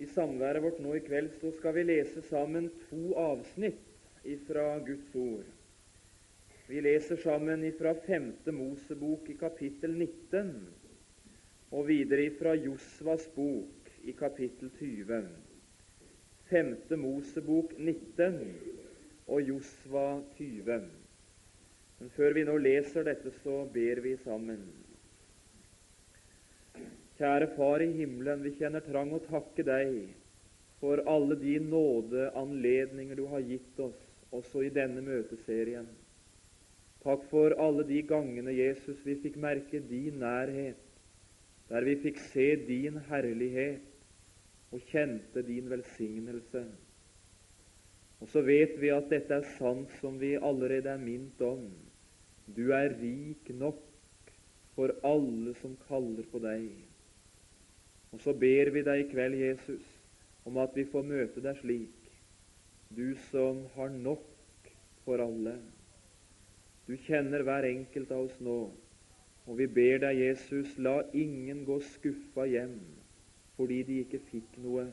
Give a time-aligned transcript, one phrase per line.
[0.00, 3.82] I samværet vårt nå i kveld så skal vi lese sammen to avsnitt
[4.46, 5.44] fra Guds ord.
[6.70, 8.32] Vi leser sammen fra 5.
[8.56, 10.54] Mosebok i kapittel 19
[11.76, 15.20] og videre fra Josvas bok i kapittel 20.
[16.50, 16.76] 5.
[16.96, 18.40] Mosebok 19
[19.26, 20.06] og Josva
[20.38, 20.80] 20.
[22.00, 24.64] Men før vi nå leser dette, så ber vi sammen.
[27.20, 29.96] Kjære Far i himmelen, vi kjenner trang å takke deg
[30.80, 33.98] for alle de nådeanledninger du har gitt oss,
[34.32, 35.84] også i denne møteserien.
[37.04, 40.80] Takk for alle de gangene, Jesus, vi fikk merke din nærhet,
[41.68, 43.84] der vi fikk se din herlighet
[44.72, 46.64] og kjente din velsignelse.
[48.24, 51.68] Og så vet vi at dette er sant som vi allerede er minnet om.
[52.48, 53.84] Du er rik nok
[54.72, 56.89] for alle som kaller på deg.
[58.10, 59.86] Og så ber vi deg i kveld, Jesus,
[60.48, 62.08] om at vi får møte deg slik,
[62.90, 64.70] du som har nok
[65.04, 65.54] for alle.
[66.88, 68.56] Du kjenner hver enkelt av oss nå,
[69.46, 72.80] og vi ber deg, Jesus, la ingen gå skuffa hjem
[73.60, 74.86] fordi de ikke fikk noe.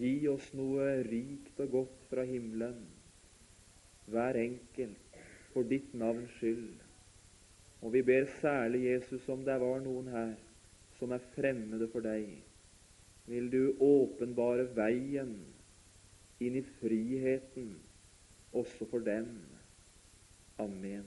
[0.00, 2.80] Gi oss noe rikt og godt fra himmelen,
[4.10, 5.20] hver enkelt,
[5.52, 6.74] for ditt navns skyld.
[7.86, 10.34] Og vi ber særlig, Jesus, om det var noen her
[10.98, 12.30] som er fremmede for deg,
[13.26, 15.34] vil du åpenbare veien
[16.40, 17.74] inn i friheten
[18.56, 19.30] også for dem.
[20.62, 21.06] Amen.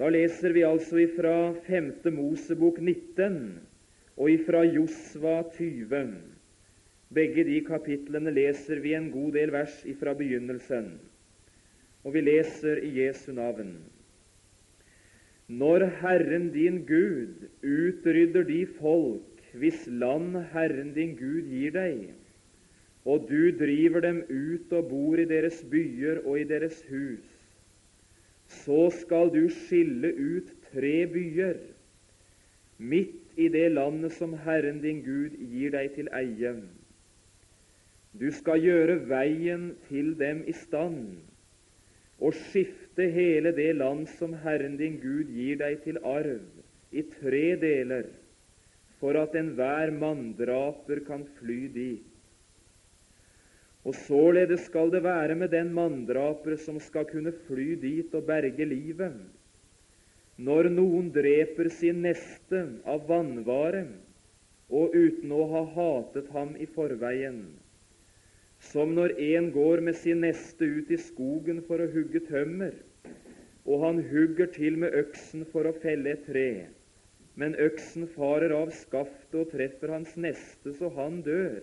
[0.00, 1.90] Da leser vi altså ifra 5.
[2.16, 3.58] Mosebok 19
[4.16, 6.14] og ifra Josva 20.
[7.12, 10.92] Begge de kapitlene leser vi en god del vers ifra begynnelsen,
[12.06, 13.74] og vi leser i Jesu navn.
[15.50, 22.12] Når Herren din Gud utrydder de folk hvis land Herren din Gud gir deg,
[23.02, 27.24] og du driver dem ut og bor i deres byer og i deres hus,
[28.46, 31.58] så skal du skille ut tre byer
[32.78, 36.54] midt i det landet som Herren din Gud gir deg til eie.
[38.14, 41.18] Du skal gjøre veien til dem i stand
[42.20, 46.42] og skifte hele det land som Herren din Gud gir deg til arv,
[46.90, 48.08] i tre deler,
[48.98, 52.06] for at enhver manndraper kan fly dit.
[53.84, 58.66] Og således skal det være med den manndraper som skal kunne fly dit og berge
[58.68, 59.16] livet.
[60.36, 63.86] Når noen dreper sin neste av vanvare,
[64.70, 67.42] og uten å ha hatet ham i forveien,
[68.60, 72.74] som når en går med sin neste ut i skogen for å hugge tømmer,
[73.64, 76.66] og han hugger til med øksen for å felle et tre,
[77.40, 81.62] men øksen farer av skaftet og treffer hans neste så han dør.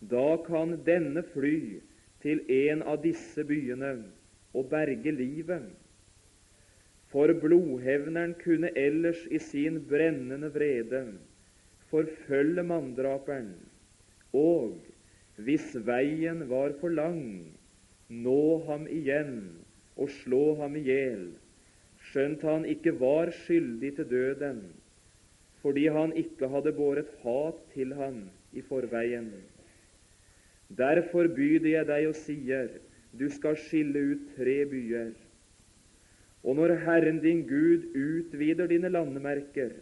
[0.00, 1.80] Da kan denne fly
[2.24, 3.94] til en av disse byene
[4.56, 5.70] og berge livet.
[7.12, 11.06] For blodhevneren kunne ellers i sin brennende vrede
[11.88, 13.54] forfølge manndraperen
[14.36, 14.74] og
[15.36, 17.52] hvis veien var for lang,
[18.08, 19.34] nå ham igjen
[19.96, 21.26] og slå ham i hjel,
[22.08, 24.62] skjønt han ikke var skyldig til døden,
[25.60, 28.24] fordi han ikke hadde båret hat til ham
[28.56, 29.28] i forveien.
[30.68, 32.70] Derfor byder jeg deg og sier,
[33.16, 35.12] du skal skille ut tre byer.
[36.46, 39.72] Og når Herren din Gud utvider dine landemerker,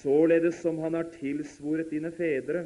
[0.00, 2.64] således som Han har tilsvoret dine fedre,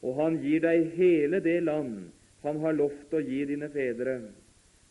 [0.00, 2.08] og han gir deg hele det land
[2.44, 4.16] han har lovt å gi dine fedre,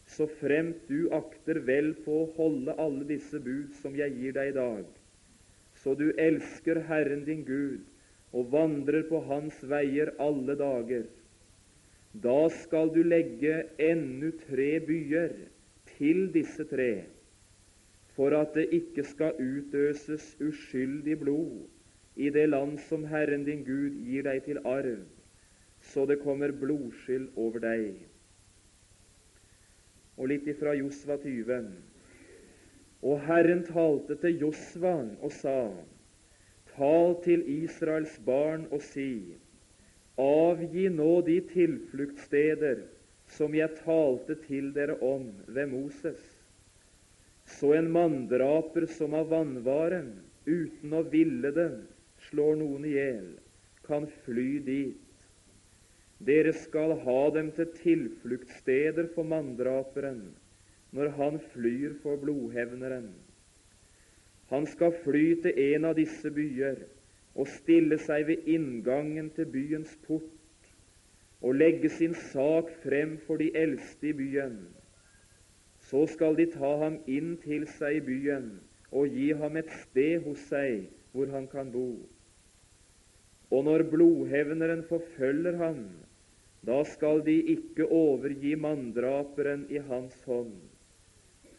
[0.09, 4.51] så fremt du akter vel på å holde alle disse bud som jeg gir deg
[4.51, 4.83] i dag,
[5.81, 7.85] så du elsker Herren din Gud
[8.37, 11.07] og vandrer på Hans veier alle dager.
[12.13, 15.33] Da skal du legge ennu tre byer
[15.95, 17.05] til disse tre,
[18.13, 21.65] for at det ikke skal utøses uskyldig blod
[22.15, 25.03] i det land som Herren din Gud gir deg til arv,
[25.91, 27.99] så det kommer blodskyld over deg.
[30.19, 31.69] Og litt ifra Josva 20.
[33.07, 35.71] Og Herren talte til Josva og sa:"
[36.75, 39.35] Tal til Israels barn og si:"
[40.19, 42.81] Avgi nå de tilfluktssteder
[43.31, 46.19] som jeg talte til dere om ved Moses.
[47.45, 50.11] Så en manndraper som av vannvaren,
[50.45, 51.69] uten å ville det,
[52.29, 53.29] slår noen i hjel,
[53.87, 55.05] kan fly dit.
[56.19, 60.23] Dere skal ha dem til tilfluktssteder for manndraperen
[60.91, 63.11] når han flyr for blodhevneren.
[64.49, 66.81] Han skal fly til en av disse byer
[67.35, 70.35] og stille seg ved inngangen til byens port
[71.39, 74.57] og legge sin sak frem for de eldste i byen.
[75.87, 78.49] Så skal de ta ham inn til seg i byen
[78.91, 81.93] og gi ham et sted hos seg hvor han kan bo.
[83.49, 85.83] Og når blodhevneren forfølger ham,
[86.65, 90.53] da skal de ikke overgi manndraperen i hans hånd,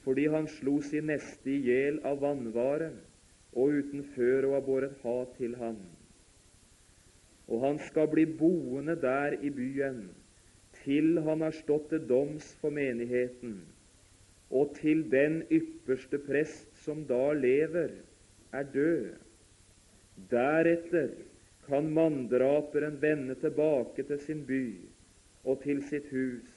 [0.04, 2.92] fordi han slo sin neste i hjel av vannvare
[3.52, 5.80] og uten før å ha båret hat til ham.
[7.50, 10.04] Og han skal bli boende der i byen
[10.84, 13.58] til han har stått til doms for menigheten,
[14.50, 17.92] og til den ypperste prest som da lever,
[18.52, 19.10] er død.
[20.30, 21.12] Deretter
[21.66, 24.64] kan manndraperen vende tilbake til sin by
[25.44, 26.48] og til sitt hus,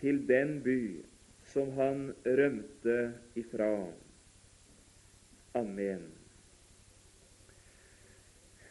[0.00, 0.80] til den by
[1.52, 2.98] som han rømte
[3.38, 3.72] ifra.
[5.58, 6.04] Amen.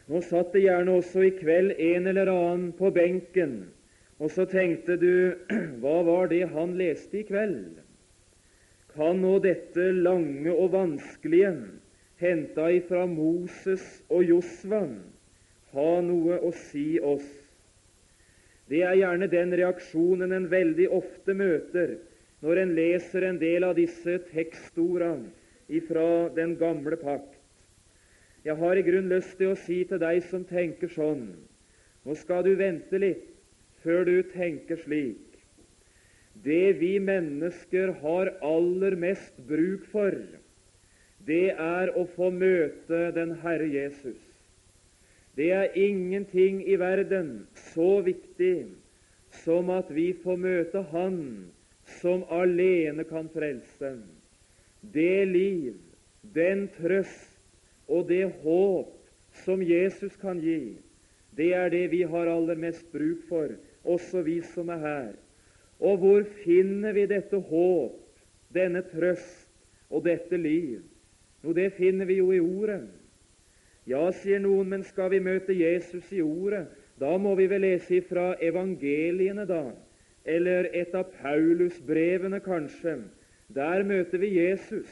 [0.08, 3.58] Nå satt det gjerne også i kveld en eller annen på benken,
[4.18, 5.34] og så tenkte du
[5.82, 7.82] hva var det han leste i kveld?
[8.94, 11.52] Kan nå dette lange og vanskelige
[12.18, 14.98] henta ifra Moses og Josvan,
[15.74, 17.26] ha noe å si oss.
[18.68, 21.96] Det er gjerne den reaksjonen en veldig ofte møter
[22.44, 25.30] når en leser en del av disse tekstordene
[25.68, 27.34] ifra den gamle pakt.
[28.44, 31.30] Jeg har i grunn lyst til å si til deg som tenker sånn
[32.06, 33.26] Nå skal du vente litt
[33.82, 35.24] før du tenker slik.
[36.44, 40.14] Det vi mennesker har aller mest bruk for,
[41.28, 44.18] det er å få møte den Herre Jesus.
[45.36, 48.66] Det er ingenting i verden så viktig
[49.44, 51.20] som at vi får møte Han
[52.00, 53.92] som alene kan frelse.
[54.80, 55.76] Det liv,
[56.34, 57.36] den trøst
[57.88, 58.92] og det håp
[59.44, 60.76] som Jesus kan gi,
[61.38, 63.54] det er det vi har aller mest bruk for,
[63.84, 65.10] også vi som er her.
[65.78, 67.98] Og hvor finner vi dette håp,
[68.52, 69.46] denne trøst
[69.88, 70.82] og dette liv?
[71.44, 72.82] Jo, det finner vi jo i Ordet.
[73.88, 76.66] Ja, sier noen, men skal vi møte Jesus i Ordet,
[77.00, 79.70] da må vi vel lese ifra evangeliene, da,
[80.28, 82.98] eller et av Paulus-brevene, kanskje.
[83.54, 84.90] Der møter vi Jesus,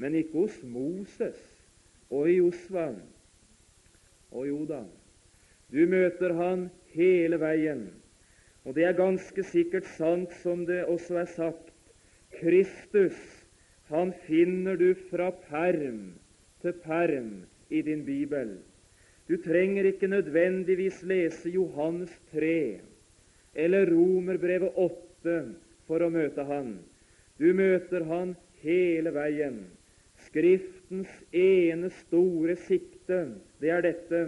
[0.00, 1.42] men ikke hos Moses
[2.08, 2.92] og i Josva.
[4.32, 4.80] Og jo da,
[5.72, 7.88] du møter han hele veien.
[8.64, 11.72] Og det er ganske sikkert sant som det også er sagt.
[12.40, 13.18] Kristus
[13.88, 16.16] han finner du fra perm
[16.62, 17.30] til perm
[17.70, 18.56] i din bibel.
[19.28, 22.80] Du trenger ikke nødvendigvis lese Johannes 3
[23.54, 25.36] eller Romerbrevet 8
[25.86, 26.76] for å møte han.
[27.38, 29.64] Du møter han hele veien.
[30.26, 33.20] Skriftens ene store sikte,
[33.60, 34.22] det er dette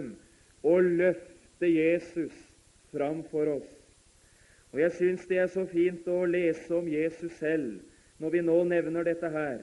[0.63, 2.35] å løfte Jesus
[2.93, 3.69] fram for oss.
[4.71, 7.79] Og Jeg syns det er så fint å lese om Jesus selv
[8.19, 9.61] når vi nå nevner dette her,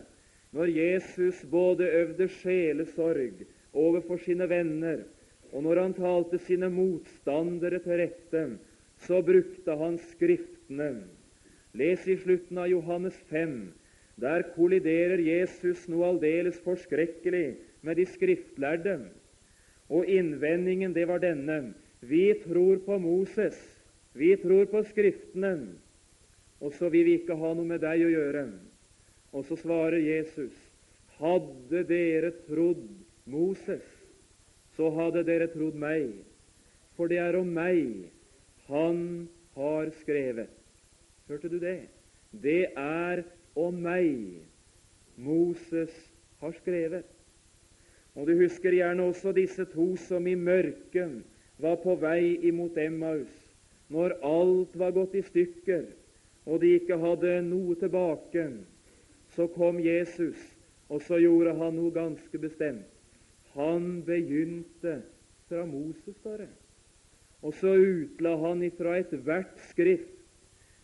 [0.56, 3.44] når Jesus både øvde sjelesorg
[3.76, 5.04] overfor sine venner,
[5.52, 8.44] og når han talte sine motstandere til rette,
[9.04, 11.04] så brukte han Skriftene.
[11.76, 13.56] Les i slutten av Johannes 5.
[14.16, 18.96] Der kolliderer Jesus noe aldeles forskrekkelig med de skriftlærde.
[19.92, 21.74] Og innvendingen, det var denne.
[22.00, 23.58] Vi tror på Moses.
[24.16, 25.76] Vi tror på Skriftene
[26.60, 28.46] og så vil vi ikke ha noe med deg å gjøre.
[29.36, 30.54] Og så svarer Jesus,
[31.18, 32.84] hadde dere trodd
[33.28, 33.84] Moses,
[34.76, 36.12] så hadde dere trodd meg,
[36.96, 38.08] for det er om meg
[38.70, 39.00] han
[39.56, 40.52] har skrevet.
[41.28, 41.88] Hørte du det?
[42.30, 43.24] Det er
[43.58, 44.40] om meg
[45.16, 45.92] Moses
[46.40, 47.06] har skrevet.
[48.16, 51.20] Og Du husker gjerne også disse to som i mørket
[51.60, 53.32] var på vei imot Emmaus,
[53.88, 55.84] når alt var gått i stykker,
[56.46, 58.46] og de ikke hadde noe tilbake,
[59.34, 60.38] så kom Jesus,
[60.88, 62.86] og så gjorde han noe ganske bestemt.
[63.56, 65.00] Han begynte
[65.48, 66.46] fra Moses, står.
[67.42, 70.12] Og så utla han ifra ethvert skrift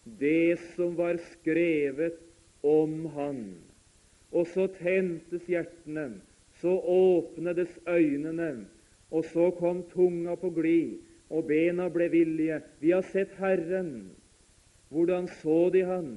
[0.04, 2.19] det som var skrevet
[2.62, 3.42] om han.
[4.33, 6.09] Og så tentes hjertene,
[6.61, 8.64] så åpnedes øynene,
[9.11, 10.99] og så kom tunga på glid,
[11.31, 12.61] og bena ble villige.
[12.81, 14.12] Vi har sett Herren.
[14.92, 16.08] Hvordan så de han?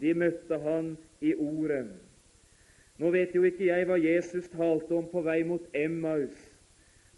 [0.00, 1.90] De møtte han i Ordet.
[2.96, 6.36] Nå vet jo ikke jeg hva Jesus talte om på vei mot Emmaus,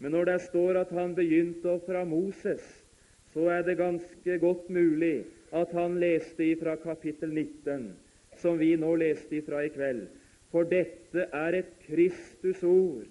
[0.03, 2.65] men når det står at han begynte fra Moses,
[3.31, 5.21] så er det ganske godt mulig
[5.55, 7.85] at han leste ifra kapittel 19,
[8.41, 10.07] som vi nå leste ifra i kveld.
[10.51, 13.07] For dette er et Kristusord.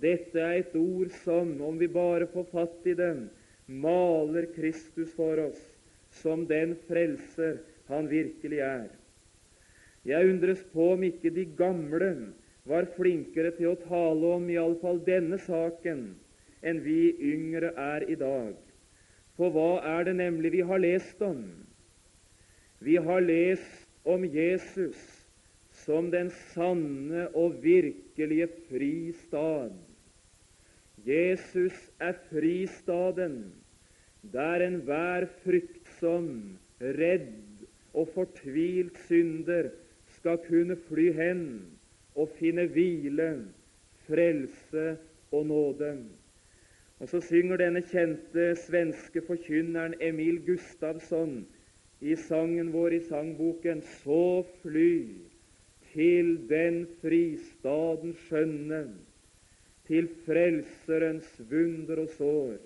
[0.00, 3.26] Dette er et ord som, om vi bare får fatt i dem,
[3.68, 5.69] maler Kristus for oss
[6.10, 8.88] som den frelser han virkelig er.
[10.06, 12.10] Jeg undres på om ikke de gamle
[12.68, 16.04] var flinkere til å tale om iallfall denne saken
[16.66, 18.54] enn vi yngre er i dag.
[19.36, 21.44] For hva er det nemlig vi har lest om?
[22.80, 25.00] Vi har lest om Jesus
[25.84, 29.72] som den sanne og virkelige fristad.
[31.04, 33.42] Jesus er fristaden
[34.20, 35.24] der enhver
[36.00, 39.70] fryktsom, redd og fortvilt synder
[40.16, 41.42] skal kunne fly hen
[42.16, 43.44] og finne hvile,
[44.06, 44.96] frelse
[45.32, 45.98] og nåde.
[47.00, 51.46] Og så synger denne kjente svenske forkynneren Emil Gustavsson
[52.00, 55.14] i sangen vår i sangboken Så fly
[55.92, 58.84] til den fristaden skjønne,
[59.86, 62.60] til Frelserens vunder og sår.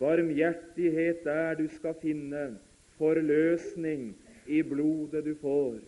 [0.00, 2.58] Barmhjertighet der du skal finne,
[2.96, 4.14] forløsning
[4.46, 5.80] i blodet du får.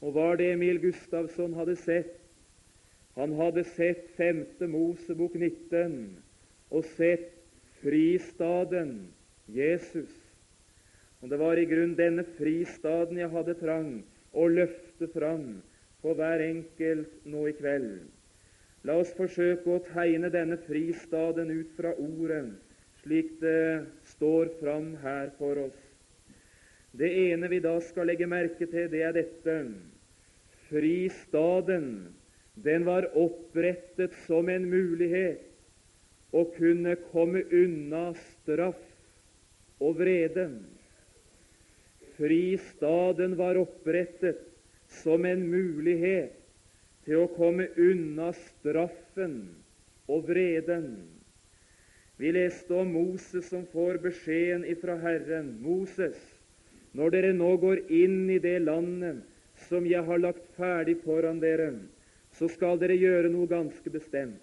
[0.00, 2.16] Og var det Emil Gustavsson hadde sett?
[3.18, 4.46] Han hadde sett 5.
[4.70, 6.16] Mosebok 19
[6.70, 7.34] og sett
[7.82, 9.10] fristaden
[9.46, 10.12] Jesus.
[11.20, 13.90] Og Det var i grunn denne fristaden jeg hadde trang
[14.32, 15.60] å løfte fram
[16.00, 18.06] for hver enkelt nå i kveld.
[18.88, 22.46] La oss forsøke å tegne denne fristaden ut fra ordet,
[23.00, 25.80] slik det står fram her for oss.
[26.92, 29.56] Det ene vi da skal legge merke til, det er dette.
[30.70, 32.10] Fristaden,
[32.54, 35.46] den var opprettet som en mulighet
[36.30, 38.82] å kunne komme unna straff
[39.80, 40.46] og vrede.
[42.18, 44.42] Fristaden var opprettet
[45.00, 46.36] som en mulighet
[47.06, 49.40] til å komme unna straffen
[50.10, 50.92] og vreden.
[52.20, 55.54] Vi leste om Moses som får beskjeden ifra Herren.
[55.64, 56.18] Moses,
[56.92, 59.22] når dere nå går inn i det landet
[59.70, 61.70] som jeg har lagt ferdig foran dere,
[62.36, 64.42] så skal dere gjøre noe ganske bestemt.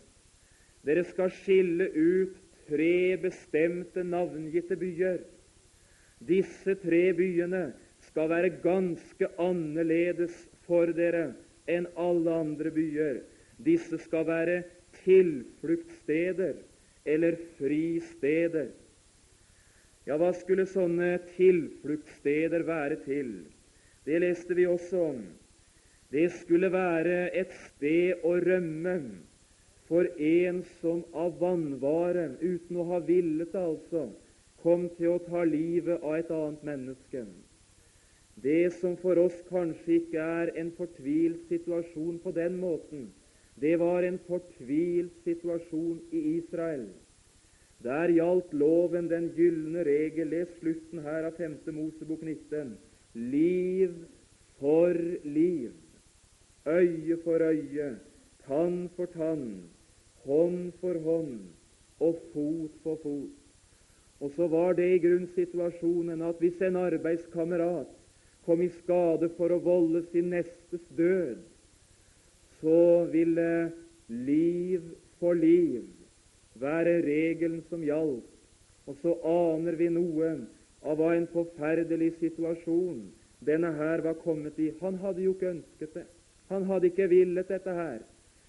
[0.81, 5.19] Dere skal skille ut tre bestemte navngitte byer.
[6.17, 7.67] Disse tre byene
[8.07, 10.33] skal være ganske annerledes
[10.65, 11.27] for dere
[11.69, 13.21] enn alle andre byer.
[13.61, 14.57] Disse skal være
[15.03, 16.57] tilfluktssteder
[17.07, 18.75] eller fristedet.
[20.07, 23.31] Ja, hva skulle sånne tilfluktssteder være til?
[24.07, 25.23] Det leste vi også om.
[26.11, 28.95] Det skulle være et sted å rømme
[29.87, 34.07] for en som av vanvare, uten å ha villet det altså,
[34.63, 37.25] kom til å ta livet av et annet menneske.
[38.39, 43.07] Det som for oss kanskje ikke er en fortvilt situasjon på den måten,
[43.61, 46.87] det var en fortvilt situasjon i Israel.
[47.83, 50.29] Der gjaldt loven den gylne regel.
[50.29, 51.57] Les slutten her av 5.
[51.73, 52.75] Mosebok 19.
[53.13, 53.93] Liv
[54.59, 55.71] for liv,
[56.65, 57.95] øye for øye,
[58.47, 59.69] tann for tann,
[60.25, 61.39] hånd for hånd
[61.99, 63.35] og fot for fot.
[64.19, 67.93] Og så var det i grunnsituasjonen at hvis en arbeidskamerat
[68.45, 71.37] kom i skade for å volde sin nestes død,
[72.61, 73.71] så ville
[74.07, 74.81] liv
[75.19, 75.85] for liv
[76.61, 78.25] være regelen som gjaldt.
[78.87, 80.29] Og så aner vi noe
[80.87, 83.01] av hva en forferdelig situasjon
[83.45, 84.71] denne her var kommet i.
[84.81, 86.05] Han hadde jo ikke ønsket det.
[86.47, 87.99] Han hadde ikke villet dette her.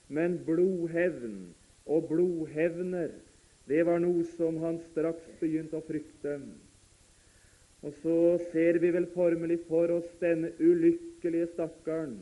[0.08, 1.50] Men blodhevn
[1.88, 3.10] og blodhevner,
[3.68, 6.38] det var noe som han straks begynte å frykte.
[7.84, 8.16] Og så
[8.52, 12.16] ser vi vel formelig for oss denne ulykkelige stakkaren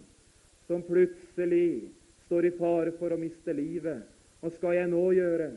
[0.67, 1.89] som plutselig
[2.27, 4.05] står i fare for å miste livet.
[4.41, 5.51] Hva skal jeg nå gjøre?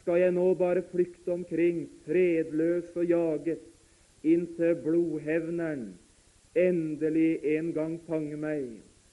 [0.00, 3.66] Skal jeg nå bare flykte omkring, fredløs og jaget,
[4.22, 5.90] inntil blodhevneren
[6.56, 8.66] endelig en gang fanger meg?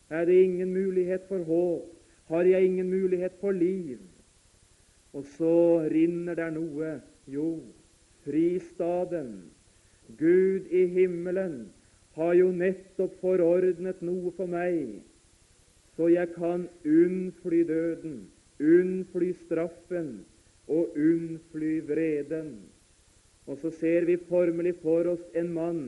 [0.10, 1.94] Er det ingen mulighet for håp?
[2.28, 4.00] har jeg ingen mulighet for liv.
[5.14, 7.00] Og så rinner der noe.
[7.28, 7.60] Jo,
[8.26, 9.52] fristaden.
[10.18, 11.68] Gud i himmelen
[12.16, 15.00] har jo nettopp forordnet noe for meg,
[15.98, 18.28] så jeg kan unnfly døden,
[18.62, 20.20] unnfly straffen
[20.70, 22.52] og unnfly vreden.
[23.48, 25.82] Og så ser vi formelig for oss en mann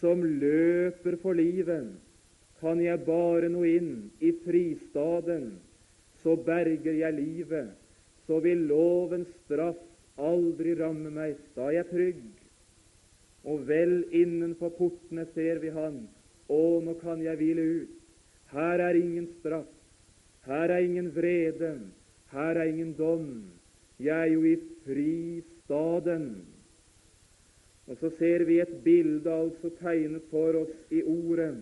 [0.00, 1.88] som løper for livet.
[2.60, 5.52] Kan jeg bare nå inn i fristaden,
[6.22, 7.70] så berger jeg livet.
[8.26, 9.78] Så vil lovens straff
[10.20, 11.38] aldri ramme meg.
[11.56, 12.24] Da er jeg trygg.
[13.48, 16.02] Og vel innenfor portene ser vi han.
[16.50, 17.97] Å, nå kan jeg hvile ut.
[18.52, 19.68] Her er ingen straff,
[20.46, 21.72] her er ingen vrede,
[22.32, 23.44] her er ingen dom.
[24.00, 26.46] Jeg er jo i fristaden.
[27.86, 31.56] Og så ser vi et bilde altså tegnet for oss i ordet,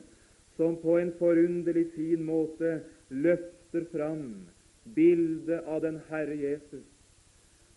[0.57, 4.47] som på en forunderlig fin måte løfter fram
[4.95, 6.87] bildet av den Herre Jesus.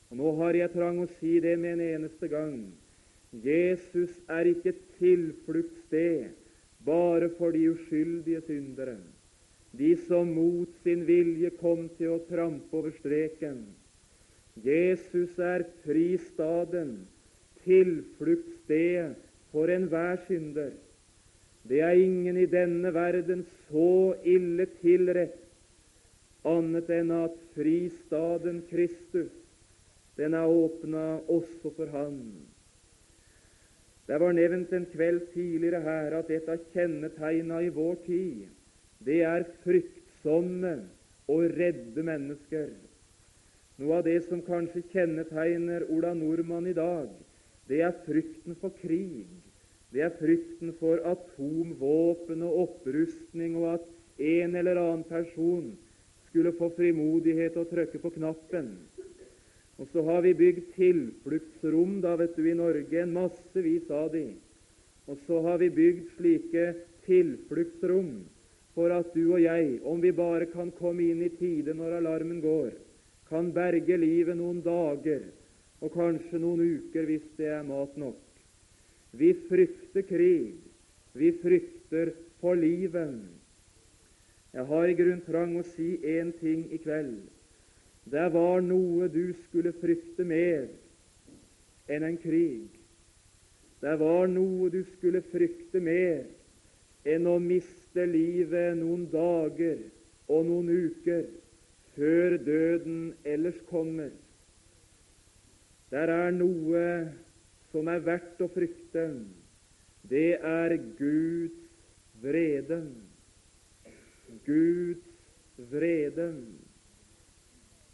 [0.10, 2.70] Og Nå har jeg trang å si det med en eneste gang.
[3.46, 6.30] Jesus er ikke et tilfluktssted
[6.90, 8.98] bare for de uskyldige syndere,
[9.78, 13.62] de som mot sin vilje kom til å trampe over streken.
[14.66, 16.96] Jesus er fristaden,
[17.64, 19.14] tilfluktsstedet
[19.54, 20.74] for enhver synder.
[21.70, 25.38] Det er ingen i denne verden så ille tilrett
[26.48, 29.34] annet enn at fristaden Kristus,
[30.18, 32.22] den er åpna også for Han.
[34.10, 38.48] Det var nevnt en kveld tidligere her at et av kjennetegna i vår tid,
[39.06, 40.72] det er fryktsomme
[41.30, 42.72] og redde mennesker.
[43.78, 47.12] Noe av det som kanskje kjennetegner Ola Nordmann i dag,
[47.70, 49.30] det er frykten for krig.
[49.94, 53.88] Det er frykten for atomvåpen og opprustning, og at
[54.20, 55.70] en eller annen person
[56.32, 58.74] skulle få frimodighet til å trykke på knappen.
[59.80, 64.26] Og så har vi bygd tilfluktsrom da, vet du, i Norge, en massevis av de.
[65.08, 66.66] Og så har vi bygd slike
[67.08, 68.12] tilfluktsrom
[68.76, 72.44] for at du og jeg, om vi bare kan komme inn i tide når alarmen
[72.44, 72.74] går,
[73.30, 75.24] kan berge livet noen dager
[75.80, 78.20] og kanskje noen uker hvis det er mat nok.
[79.16, 80.60] Vi frykter krig.
[81.18, 83.16] Vi frykter for livet.
[84.54, 87.22] Jeg har i grunn trang å si én ting i kveld.
[88.10, 90.66] Det var noe du skulle frykte mer
[91.90, 92.70] enn en krig.
[93.80, 96.26] Det var noe du skulle frykte mer
[97.08, 99.84] enn å miste livet noen dager
[100.30, 101.28] og noen uker
[101.96, 104.12] før døden ellers kommer.
[105.94, 106.84] Der er noe
[107.72, 109.06] som er verdt å frykte.
[110.10, 111.62] Det er Guds
[112.24, 112.82] vrede.
[114.46, 116.32] Guds vrede.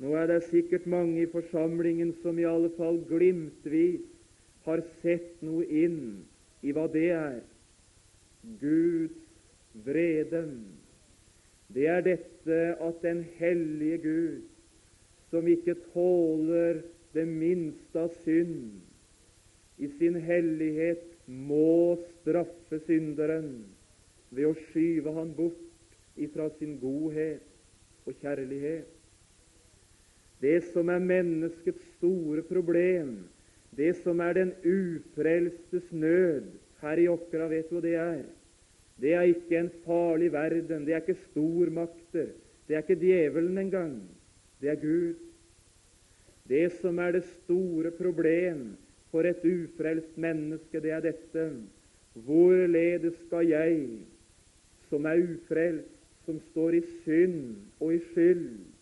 [0.03, 4.03] Nå er det sikkert mange i forsamlingen som i alle fall glimtvis
[4.65, 6.25] har sett noe inn
[6.65, 7.37] i hva det er.
[8.59, 9.21] Guds
[9.85, 10.41] vrede.
[11.71, 14.41] Det er dette at den hellige Gud,
[15.31, 16.83] som ikke tåler
[17.15, 18.75] det minste av synd,
[19.79, 23.65] i sin hellighet må straffe synderen
[24.31, 25.59] ved å skyve han bort
[26.15, 27.43] ifra sin godhet
[28.05, 28.94] og kjærlighet.
[30.45, 33.15] Det som er menneskets store problem,
[33.73, 36.51] det som er den ufrelstes nød
[36.83, 38.25] her i Åkra, vet du hva det er?
[39.01, 42.29] Det er ikke en farlig verden, det er ikke stormakter,
[42.67, 43.95] det er ikke djevelen engang.
[44.61, 45.15] Det er Gud.
[46.47, 48.75] Det som er det store problem
[49.11, 51.49] for et ufrelst menneske, det er dette
[52.15, 53.79] Hvorledes skal jeg,
[54.87, 55.89] som er ufrelst,
[56.25, 58.74] som står i synd og i skyld,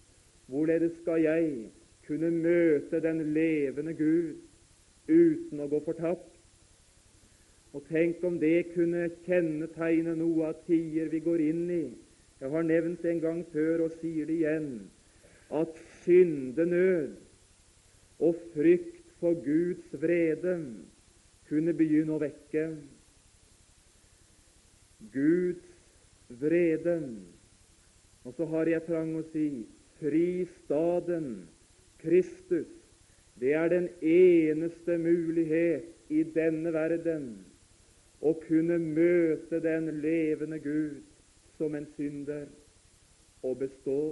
[0.48, 1.50] Hvorledes skal jeg
[2.08, 4.36] kunne møte den levende Gud
[5.08, 6.32] uten å gå fortapt?
[7.74, 11.86] Og tenk om det kunne kjennetegne noe av tider vi går inn i.
[12.42, 14.70] Jeg har nevnt det en gang før og sier det igjen,
[15.54, 17.16] at syndenød
[18.24, 20.58] og frykt for Guds vrede
[21.50, 22.66] kunne begynne å vekke
[25.14, 25.64] Guds
[26.44, 26.98] vrede.
[28.24, 29.48] Og så har jeg trang å si
[30.04, 31.48] fristaden
[32.02, 32.68] Kristus.
[33.40, 37.32] Det er den eneste mulighet i denne verden
[38.22, 41.02] å kunne møte den levende Gud
[41.58, 42.46] som en synder
[43.44, 44.04] og bestå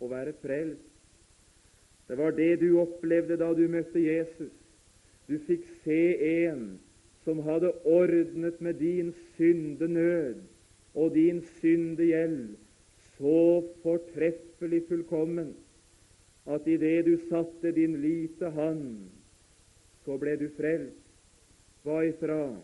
[0.00, 0.86] og være frelst.
[2.08, 4.54] Det var det du opplevde da du møtte Jesus.
[5.28, 6.00] Du fikk se
[6.44, 6.64] en
[7.24, 10.40] som hadde ordnet med din syndenød
[10.94, 12.56] og din syndegjeld
[13.20, 15.52] så fortreffelig fullkommen
[16.48, 18.80] at idet du satte din lit til Han,
[20.04, 20.96] så ble du frelst.
[21.84, 22.56] Hva ifra?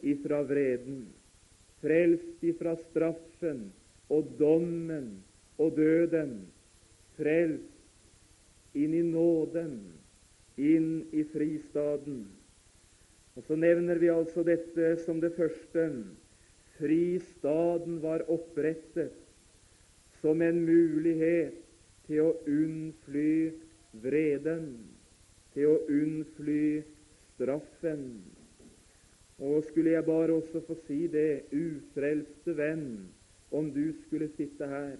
[0.00, 1.08] Ifra vreden.
[1.82, 3.66] Frelst ifra straffen
[4.08, 5.10] og dommen
[5.58, 6.36] og døden.
[7.18, 9.74] Frelst inn i nåden,
[10.54, 12.28] inn i fristaden.
[13.34, 15.90] Og Så nevner vi altså dette som det første.
[16.78, 19.29] Fristaden var opprettet
[20.20, 21.56] som en mulighet
[22.06, 23.52] til å unnfly
[24.02, 24.66] vreden,
[25.54, 26.82] til å unnfly
[27.34, 28.04] straffen.
[29.40, 33.08] Og skulle jeg bare også få si det, ufrelste venn,
[33.50, 34.98] om du skulle sitte her.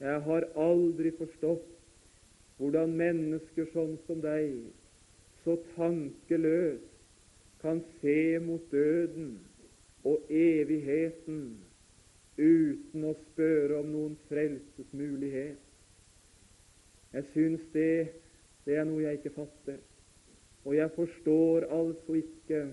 [0.00, 1.68] Jeg har aldri forstått
[2.56, 4.56] hvordan mennesker sånn som deg
[5.44, 6.92] så tankeløst
[7.62, 9.36] kan se mot døden
[10.06, 11.40] og evigheten
[12.36, 15.60] uten å spørre om noen frelsesmulighet.
[17.16, 18.12] Jeg syns det,
[18.66, 19.78] det er noe jeg ikke fatter.
[20.66, 22.64] Og jeg forstår altså ikke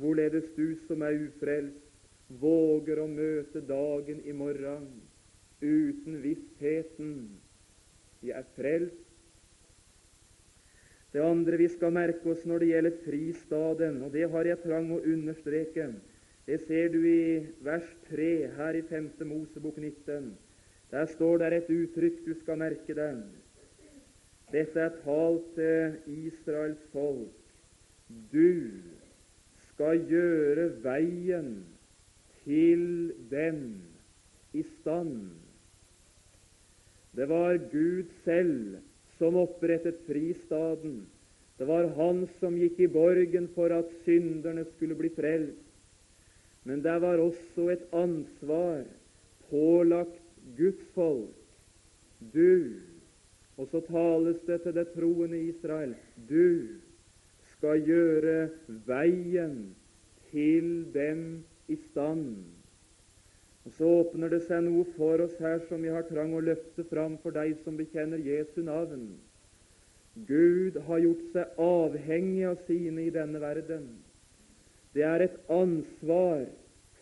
[0.00, 1.86] hvorledes du som er ufrelst,
[2.40, 4.90] våger å møte dagen i morgen
[5.60, 7.14] uten vissheten
[8.22, 9.06] jeg er frelst.
[11.10, 14.92] Det andre vi skal merke oss når det gjelder fristaden, og det har jeg trang
[14.94, 15.88] å understreke,
[16.50, 18.24] det ser du i vers 3
[18.56, 19.04] her i 5.
[19.22, 20.32] Mosebok 19.
[20.90, 23.20] Der står det et uttrykk du skal merke deg.
[24.50, 27.52] Dette er talt til Israels folk.
[28.34, 28.66] Du
[29.68, 31.54] skal gjøre veien
[32.42, 33.62] til dem
[34.50, 35.30] i stand.
[37.14, 38.80] Det var Gud selv
[39.22, 41.04] som opprettet fristaden.
[41.62, 45.69] Det var Han som gikk i borgen for at synderne skulle bli frelst.
[46.64, 48.84] Men det var også et ansvar
[49.50, 50.20] pålagt
[50.56, 51.36] Guds folk.
[52.34, 52.76] Du,
[53.56, 55.94] og så tales det til det troende Israel,
[56.28, 56.76] du
[57.54, 58.50] skal gjøre
[58.86, 59.74] veien
[60.30, 62.44] til dem i stand.
[63.64, 66.84] Og Så åpner det seg noe for oss her som vi har trang å løfte
[66.88, 69.10] fram for deg som bekjenner Jesu navn.
[70.26, 73.84] Gud har gjort seg avhengig av sine i denne verden.
[74.94, 76.46] Det er et ansvar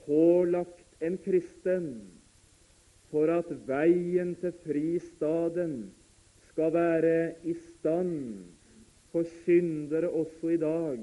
[0.04, 1.88] pålagt en kristen
[3.12, 5.76] for at veien til fristaden
[6.50, 8.44] skal være i stand
[9.12, 11.00] for syndere også i dag,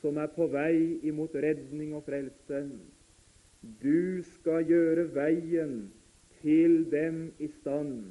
[0.00, 2.62] som er på vei imot redning og frelse.
[3.82, 5.90] Du skal gjøre veien
[6.40, 8.04] til dem i stand.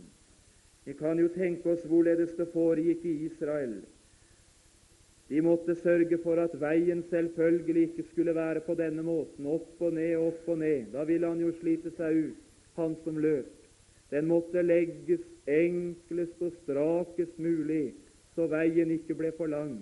[0.86, 3.80] Vi kan jo tenke oss hvorledes det foregikk i Israel.
[5.30, 9.94] De måtte sørge for at veien selvfølgelig ikke skulle være på denne måten, opp og
[9.94, 10.88] ned, opp og ned.
[10.94, 12.40] Da ville han jo slite seg ut,
[12.80, 13.52] han som løp.
[14.10, 17.94] Den måtte legges enklest og strakest mulig,
[18.34, 19.78] så veien ikke ble for lang.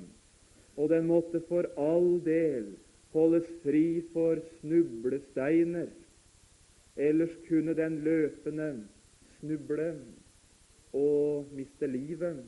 [0.75, 2.73] Og den måtte for all del
[3.15, 5.87] holdes fri for snublesteiner,
[6.97, 8.67] ellers kunne den løpende
[9.39, 9.87] snuble
[10.93, 12.43] og miste livet.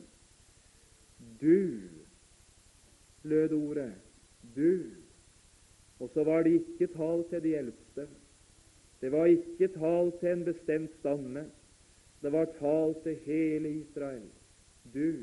[1.41, 1.55] Du,
[3.23, 3.93] lød ordet,
[4.55, 4.83] du.
[5.99, 8.07] Og så var det ikke tall til de eldste.
[9.01, 11.45] Det var ikke tall til en bestemt stamme.
[12.21, 14.27] Det var tall til hele Israel.
[14.93, 15.13] Du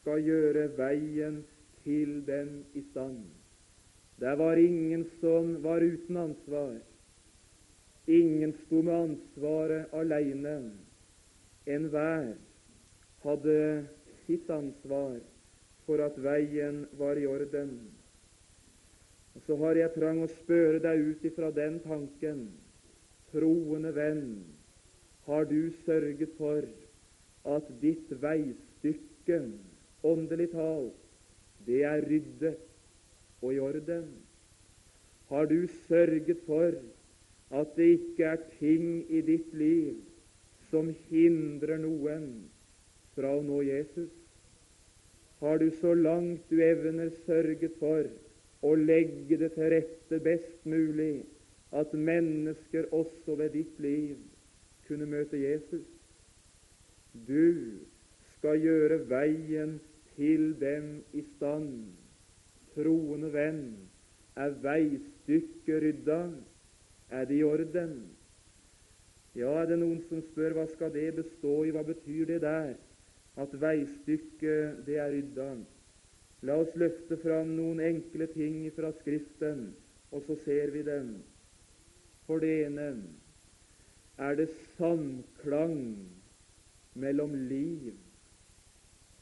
[0.00, 1.44] skal gjøre veien
[1.84, 3.24] til dem i stand.
[4.20, 6.76] Det var ingen som var uten ansvar.
[8.06, 10.72] Ingen sto med ansvaret alene.
[11.66, 12.34] Enhver
[13.22, 13.86] hadde
[14.26, 15.18] sitt ansvar
[15.88, 17.72] for at veien var i orden.
[19.34, 22.42] Og Så har jeg trang å spørre deg ut ifra den tanken,
[23.32, 24.26] troende venn,
[25.28, 26.64] har du sørget for
[27.56, 29.40] at ditt veistykke
[30.04, 30.96] åndelig talt,
[31.64, 32.60] det er ryddet
[33.40, 34.10] og i orden?
[35.28, 36.76] Har du sørget for
[37.62, 39.96] at det ikke er ting i ditt liv
[40.68, 42.30] som hindrer noen
[43.14, 44.17] fra å nå Jesus?
[45.40, 48.08] Har du så langt du evner sørget for
[48.66, 51.22] å legge det til rette best mulig
[51.78, 54.16] at mennesker også ved ditt liv
[54.88, 55.86] kunne møte Jesus?
[57.28, 57.78] Du
[58.34, 59.78] skal gjøre veien
[60.16, 61.86] til dem i stand.
[62.74, 63.62] Troende venn,
[64.38, 66.20] er veistykket rydda?
[67.10, 67.94] Er det i orden?
[69.38, 72.74] Ja, er det noen som spør hva skal det bestå i, hva betyr det der,
[73.38, 75.50] at veistykket det er rydda?
[76.46, 79.72] La oss løfte fram noen enkle ting fra Skriften,
[80.14, 81.16] og så ser vi dem.
[82.26, 82.88] For det ene
[84.18, 84.48] er det
[84.78, 85.80] samklang
[86.98, 87.94] mellom liv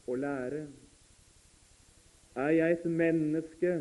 [0.07, 0.67] og lære.
[2.37, 3.77] Er jeg et menneske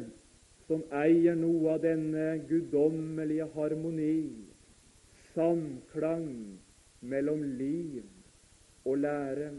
[0.67, 4.19] som eier noe av denne guddommelige harmoni,
[5.35, 6.29] samklang
[7.01, 8.03] mellom liv
[8.85, 9.49] og lære?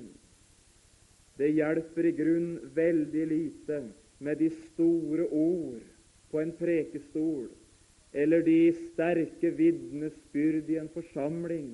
[1.36, 3.82] Det hjelper i grunn veldig lite
[4.24, 5.82] med de store ord
[6.30, 7.50] på en prekestol
[8.16, 11.72] eller de sterke vitnesbyrd i en forsamling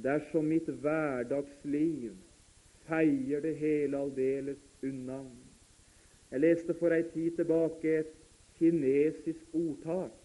[0.00, 2.14] dersom mitt hverdagsliv
[2.88, 5.20] feier det hele aldeles unna.
[6.32, 8.14] Jeg leste for ei tid tilbake et
[8.56, 10.16] kinesisk ordtak,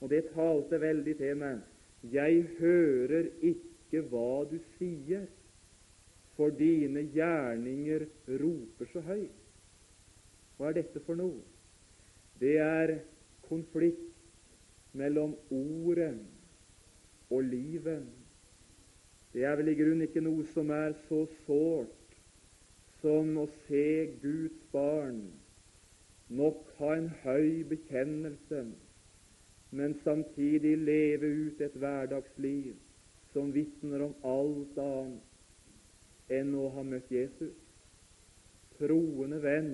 [0.00, 1.62] og det talte veldig til meg.
[2.10, 5.26] Jeg hører ikke hva du sier,
[6.36, 8.06] for dine gjerninger
[8.40, 9.42] roper så høyt.
[10.56, 11.42] Hva er dette for noe?
[12.40, 12.98] Det er
[13.48, 14.02] konflikt
[14.96, 16.14] mellom ordet
[17.32, 18.04] og livet.
[19.32, 22.16] Det er vel i grunnen ikke noe som er så sårt
[23.02, 23.88] som å se
[24.22, 25.20] Guds barn
[26.32, 28.64] nok ha en høy bekjennelse,
[29.76, 32.74] men samtidig leve ut et hverdagsliv
[33.34, 35.35] som vitner om alt annet
[36.32, 37.54] enn å ha møtt Jesus.
[38.78, 39.72] Troende venn,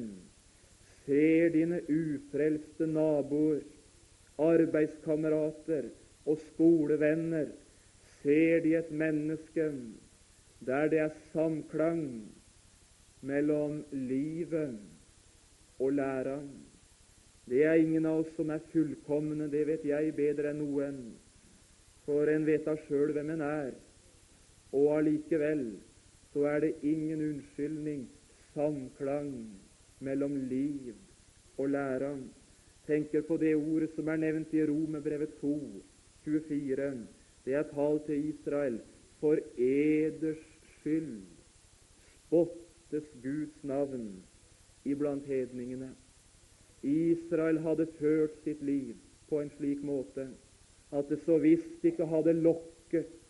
[1.06, 3.64] ser dine ufrelste naboer,
[4.42, 5.90] arbeidskamerater
[6.26, 7.50] og skolevenner,
[8.22, 9.66] ser de et menneske
[10.62, 12.04] der det er samklang
[13.26, 14.78] mellom livet
[15.82, 16.50] og læreren.
[17.50, 21.00] Det er ingen av oss som er fullkomne, det vet jeg bedre enn noen,
[22.06, 23.72] for en vet da sjøl hvem en er.
[24.72, 25.64] Og allikevel
[26.32, 28.08] så er det ingen unnskyldning,
[28.54, 29.32] samklang
[30.00, 30.94] mellom liv
[31.58, 32.30] og læren.
[32.86, 35.82] Tenker på det ordet som er nevnt i Romerbrevet 2,
[36.24, 37.06] 24.
[37.44, 38.80] Det er tall til Israel.
[39.20, 40.42] For eders
[40.78, 41.22] skyld
[42.26, 44.24] spottes Guds navn
[44.84, 45.92] iblant hedningene.
[46.82, 48.96] Israel hadde ført sitt liv
[49.28, 50.26] på en slik måte
[50.92, 53.21] at det så visst ikke hadde lokket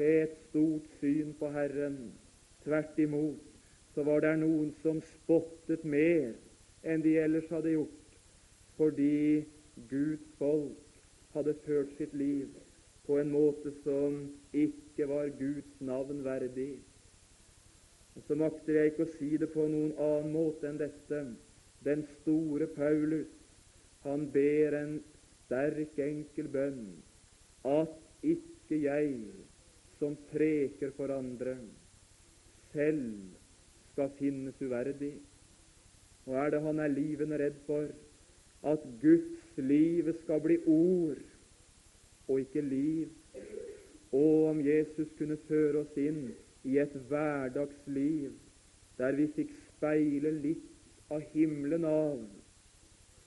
[0.00, 2.12] til et stort syn på Herren.
[2.64, 3.40] Tvert imot
[3.94, 6.30] så var det noen som spottet mer
[6.88, 8.14] enn de ellers hadde gjort,
[8.78, 9.44] fordi
[9.90, 12.48] Guds folk hadde ført sitt liv
[13.04, 14.22] på en måte som
[14.56, 16.78] ikke var Guds navn verdig.
[18.16, 21.20] Og Så makter jeg ikke å si det på noen annen måte enn dette.
[21.84, 23.28] Den store Paulus,
[24.04, 24.98] han ber en
[25.44, 26.82] sterk, enkel bønn
[27.68, 29.14] at ikke jeg,
[30.00, 31.58] som preker for andre,
[32.72, 33.04] selv
[33.92, 35.14] skal finnes uverdig.
[36.26, 37.88] Og er det han er livende redd for?
[38.66, 41.20] At Guds livet skal bli ord
[42.28, 43.08] og ikke liv.
[44.12, 46.30] Og om Jesus kunne føre oss inn
[46.66, 48.32] i et hverdagsliv
[49.00, 50.66] der vi fikk speile litt
[51.10, 52.18] av himmelen av,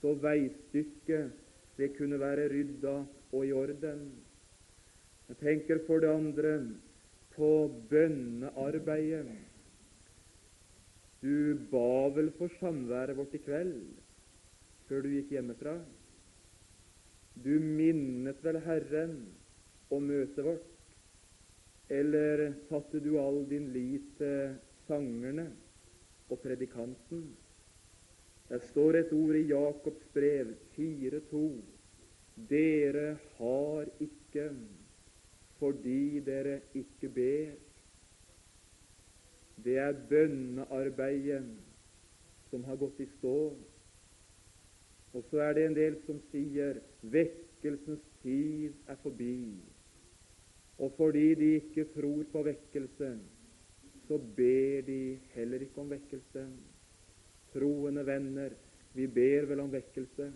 [0.01, 1.31] så veistykket
[1.79, 2.93] det kunne være rydda
[3.33, 4.03] og i orden.
[5.29, 6.53] Jeg tenker for det andre
[7.36, 7.49] på
[7.89, 9.39] bønnearbeidet.
[11.23, 13.77] Du ba vel for samværet vårt i kveld,
[14.89, 15.77] før du gikk hjemmefra?
[17.39, 19.15] Du minnet vel Herren
[19.89, 20.67] og møtet vårt?
[21.89, 24.57] Eller satte du all din lit til
[24.88, 25.47] sangerne
[26.29, 27.23] og predikanten?
[28.49, 31.43] Det står et ord i Jakobs brev 4,2.
[32.49, 34.49] Dere har ikke
[35.63, 37.52] fordi dere ikke ber.
[39.63, 41.45] Det er bønnearbeidet
[42.49, 43.38] som har gått i stå.
[45.13, 46.82] Og så er det en del som sier
[47.13, 49.38] vekkelsens tid er forbi.
[50.84, 53.21] Og fordi de ikke tror på vekkelsen,
[54.08, 56.49] så ber de heller ikke om vekkelsen.
[57.54, 58.58] Troende venner,
[58.97, 60.28] vi ber vel om vekkelse.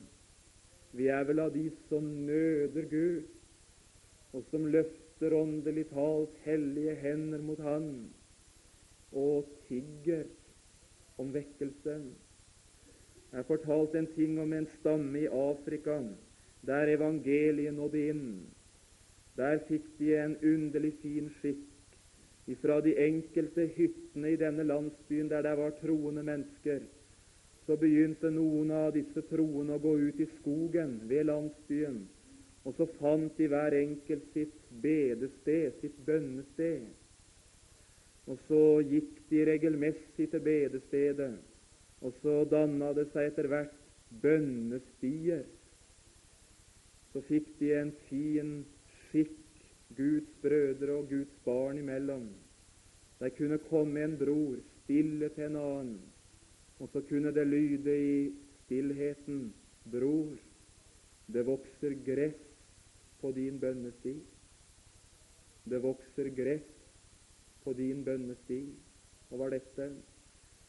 [0.96, 3.28] Vi er vel av de som nøder Gud,
[4.32, 7.88] og som løfter åndelig talt hellige hender mot Han
[9.12, 10.26] og tigger
[11.18, 11.96] om vekkelse.
[13.32, 16.00] Jeg har fortalt en ting om en stamme i Afrika
[16.68, 18.28] der evangeliet nådde inn.
[19.38, 21.66] Der fikk de en underlig fin skikk
[22.48, 26.80] ifra de enkelte hyttene i denne landsbyen der det var troende mennesker.
[27.66, 32.00] Så begynte noen av disse troende å gå ut i skogen ved landsbyen,
[32.64, 36.88] og så fant de hver enkelt sitt bedested, sitt bønnested.
[38.28, 41.34] Og så gikk de regelmessig til bedestedet,
[42.02, 43.78] og så danna det seg etter hvert
[44.24, 45.46] bønnestier.
[47.14, 48.58] Så fikk de en fin
[49.08, 49.36] skikk
[49.98, 52.28] Guds brødre og Guds barn imellom.
[53.20, 56.02] Der kunne komme en bror stille til en annen,
[56.80, 58.20] og så kunne det lyde i
[58.66, 59.54] stillheten
[59.92, 60.36] Bror,
[61.28, 62.40] det vokser gress
[63.22, 64.14] på din bønnesti.
[65.68, 66.68] Det vokser gress
[67.64, 68.62] på din bønnesti.
[69.28, 69.90] Hva var dette?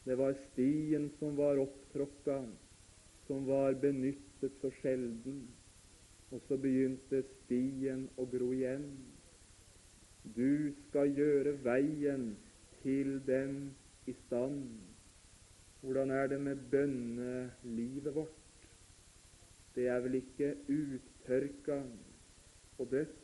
[0.05, 2.41] Det var stien som var opptråkka,
[3.27, 5.47] som var benyttet så sjelden
[6.29, 8.85] og så begynte stien å gro igjen.
[10.23, 12.31] Du skal gjøre veien
[12.83, 13.71] til dem
[14.09, 14.67] i stand.
[15.81, 18.67] Hvordan er det med bønnelivet vårt?
[19.75, 21.79] Det er vel ikke uttørka
[22.77, 23.18] og dødt?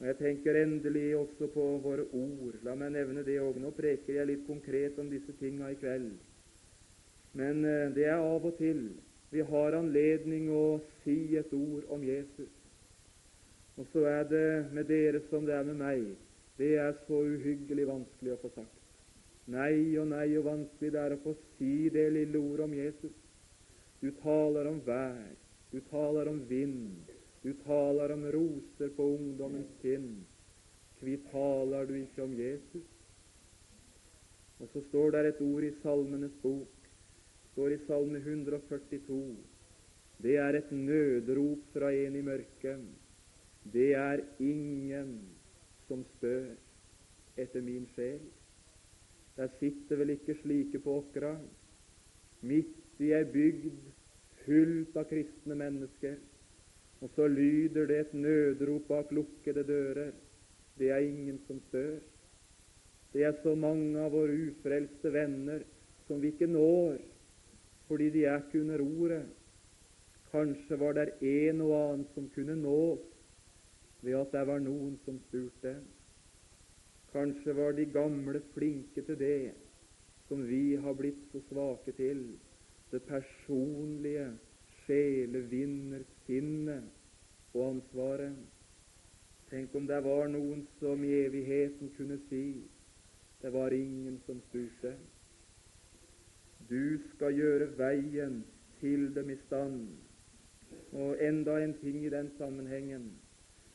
[0.00, 2.56] Og Jeg tenker endelig også på våre ord.
[2.64, 3.58] La meg nevne det òg.
[3.60, 6.14] Nå preker jeg litt konkret om disse tinga i kveld.
[7.36, 8.88] Men eh, det er av og til
[9.30, 12.50] vi har anledning å si et ord om Jesus.
[13.78, 16.08] Og så er det med dere som det er med meg.
[16.58, 18.80] Det er så uhyggelig vanskelig å få sagt.
[19.50, 23.14] Nei og nei og vanskelig det er å få si det lille ordet om Jesus.
[24.02, 25.30] Du taler om vær,
[25.70, 27.09] du taler om vind,
[27.42, 30.10] du taler om roser på ungdommens kinn.
[31.00, 32.88] Kvi taler du ikke om Jesus?
[34.60, 36.80] Og så står der et ord i Salmenes bok
[37.52, 39.36] står i Salme 142.
[40.22, 42.84] Det er et nødrop fra en i mørket.
[43.72, 45.18] Det er ingen
[45.88, 46.54] som spør
[47.36, 48.20] etter min sjel.
[49.36, 51.34] Der sitter vel ikke slike på Åkra,
[52.40, 53.76] midt i ei bygd
[54.44, 56.16] fullt av kristne mennesker,
[57.00, 60.12] og så lyder det et nødrop bak lukkede dører.
[60.78, 61.98] Det er ingen som spør.
[63.12, 65.64] Det er så mange av våre ufrelste venner
[66.06, 66.98] som vi ikke når,
[67.88, 69.24] fordi de er ikke under ordet.
[70.30, 73.02] Kanskje var det en og annen som kunne nås
[74.02, 75.74] ved at det var noen som spurte.
[77.12, 79.50] Kanskje var de gamle flinke til det
[80.28, 82.22] som vi har blitt så svake til,
[82.92, 84.28] det personlige
[84.90, 86.84] sjelevinnersinnet
[87.54, 88.34] og ansvaret.
[89.50, 92.62] Tenk om det var noen som i evigheten kunne si
[93.40, 94.92] det var ingen som spurte.
[96.68, 98.44] Du skal gjøre veien
[98.82, 99.88] til dem i stand.
[100.92, 103.10] Og enda en ting i den sammenhengen.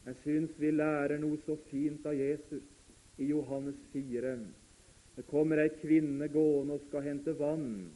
[0.06, 2.64] Jeg syns vi lærer noe så fint av Jesus
[3.18, 4.38] i Johannes 4.
[5.16, 7.90] Det kommer ei kvinne gående og skal hente vann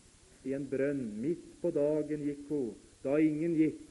[0.48, 1.06] i en brønn.
[1.22, 3.86] Midt på dagen gikk hun, da ingen gikk,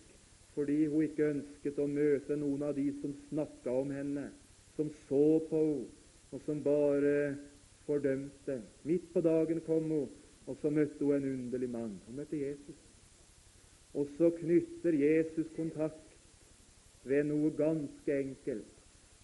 [0.54, 4.28] fordi hun ikke ønsket å møte noen av de som snakka om henne,
[4.76, 5.94] som så på henne,
[6.28, 7.36] og som bare
[7.86, 8.58] fordømte.
[8.84, 10.10] Midt på dagen kom hun,
[10.46, 11.94] og så møtte hun en underlig mann.
[12.06, 12.76] Hun møtte Jesus.
[13.96, 16.12] Og så knytter Jesus kontakt
[17.08, 18.74] ved noe ganske enkelt.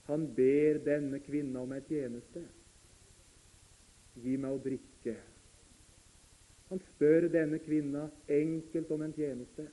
[0.09, 2.43] Han ber denne kvinna om en tjeneste.
[4.21, 5.17] Gi meg å drikke.
[6.71, 9.67] Han spør denne kvinna enkelt om en tjeneste.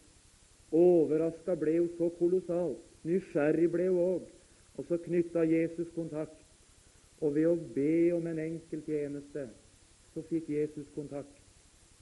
[0.72, 2.84] Overraska ble hun så kolossalt.
[3.08, 4.30] Nysgjerrig ble hun òg.
[4.78, 6.38] Og så knytta Jesus kontakt.
[7.22, 9.48] Og ved å be om en enkel tjeneste
[10.12, 11.38] så fikk Jesus kontakt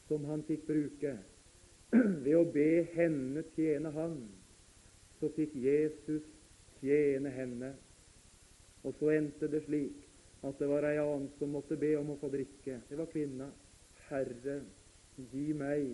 [0.07, 1.13] som han fikk bruke.
[2.25, 4.15] Ved å be henne tjene han,
[5.19, 6.25] så fikk Jesus
[6.79, 7.71] tjene henne.
[8.85, 10.05] Og så endte det slik
[10.45, 12.79] at det var ei annen som måtte be om å få drikke.
[12.89, 13.49] Det var kvinna.
[14.09, 14.61] Herre,
[15.31, 15.85] gi meg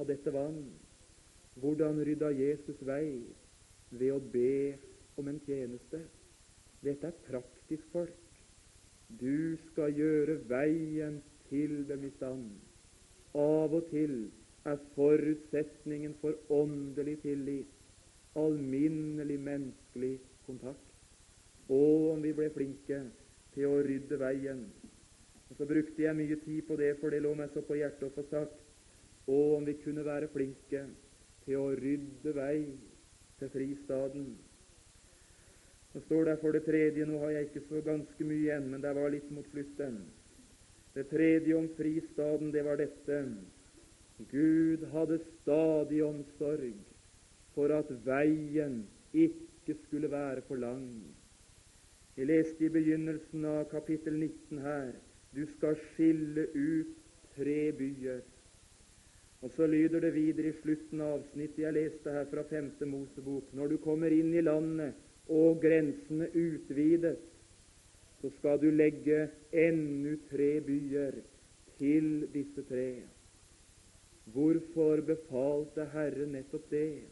[0.00, 0.64] av dette vann.
[1.60, 3.22] Hvordan rydda Jesus vei?
[3.92, 4.78] Ved å be
[5.20, 6.00] om en tjeneste.
[6.82, 8.18] Dette er praktisk folk.
[9.20, 12.48] Du skal gjøre veien til dem i stand.
[13.36, 14.30] Av og til
[14.68, 17.78] er forutsetningen for åndelig tillit
[18.34, 20.88] alminnelig menneskelig kontakt.
[21.68, 23.02] Og om vi ble flinke
[23.54, 24.64] til å rydde veien.
[25.50, 28.08] Og Så brukte jeg mye tid på det, for det lå meg så på hjertet
[28.08, 28.61] å få sagt.
[29.26, 30.86] Og om vi kunne være flinke
[31.44, 32.56] til å rydde vei
[33.38, 34.26] til fristaden.
[35.92, 38.82] Så står det for det tredje Nå har jeg ikke så ganske mye igjen, men
[38.82, 39.98] det var litt mot slutten.
[40.94, 43.22] Det tredje om fristaden, det var dette.
[44.30, 46.74] Gud hadde stadig omsorg
[47.54, 48.82] for at veien
[49.12, 50.88] ikke skulle være for lang.
[52.16, 54.92] Jeg leste i begynnelsen av kapittel 19 her
[55.32, 56.90] du skal skille ut
[57.36, 58.20] tre byer.
[59.42, 62.68] Og så lyder det videre i slutten av avsnittet jeg leste her fra 5.
[62.86, 63.48] Mosebok.
[63.52, 64.94] Når du kommer inn i landet
[65.32, 67.18] og grensene utvides,
[68.20, 71.18] så skal du legge ennu tre byer
[71.80, 73.02] til disse tre.
[74.30, 77.02] Hvorfor befalte Herren nettopp det?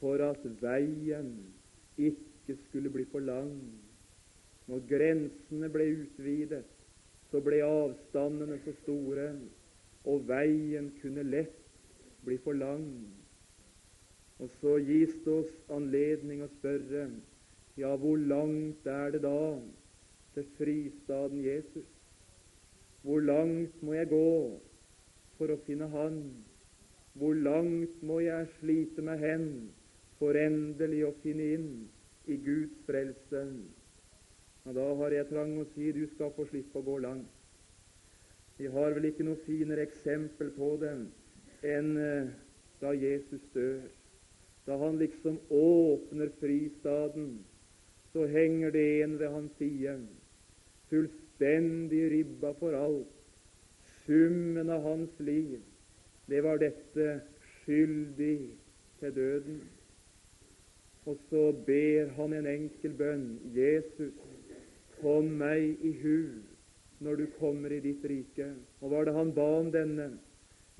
[0.00, 1.30] For at veien
[1.96, 3.56] ikke skulle bli for lang.
[4.68, 6.68] Når grensene ble utvidet,
[7.30, 9.30] så ble avstandene så store,
[10.08, 11.56] og veien kunne lett
[12.24, 12.86] bli for lang.
[14.40, 17.08] Og så gis det oss anledning å spørre
[17.78, 19.60] ja, hvor langt er det da
[20.34, 21.88] til fristaden Jesus?
[23.02, 24.32] Hvor langt må jeg gå
[25.38, 26.18] for å finne Han?
[27.16, 29.46] Hvor langt må jeg slite meg hen
[30.20, 31.70] for endelig å finne inn
[32.28, 33.46] i Guds frelse?
[34.68, 37.39] Og Da har jeg trang å si du skal få slippe å gå langt.
[38.60, 40.90] Vi har vel ikke noe finere eksempel på det
[41.64, 42.26] enn eh,
[42.82, 43.86] da Jesus dør.
[44.68, 47.38] Da han liksom åpner fristaden
[48.12, 49.94] så henger det en ved hans side,
[50.90, 53.16] fullstendig ribba for alt.
[54.04, 55.56] Summen av hans liv,
[56.28, 57.08] det var dette
[57.62, 58.36] skyldig
[59.00, 59.60] til døden.
[61.08, 63.28] Og så ber han en enkel bønn.
[63.56, 64.20] Jesus,
[65.00, 66.49] kom meg i hu
[67.00, 68.50] når du kommer i ditt rike.
[68.80, 70.10] Og var det han ba om denne?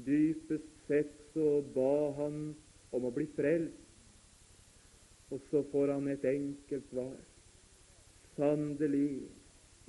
[0.01, 2.53] Dypest sett så ba han
[2.93, 3.77] om å bli frelst.
[5.31, 7.19] Og så får han et enkelt svar.
[8.37, 9.27] Sannelig,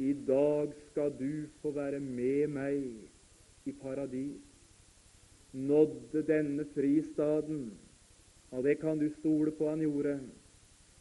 [0.02, 4.42] i dag skal du få være med meg i paradis.
[5.52, 7.72] Nådde denne fristaden
[8.52, 10.20] og det kan du stole på han gjorde.